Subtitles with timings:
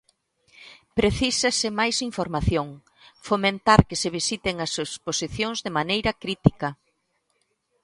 [0.97, 2.67] Precísase máis información,
[3.27, 6.69] fomentar que se visiten as exposicións de maneira crítica.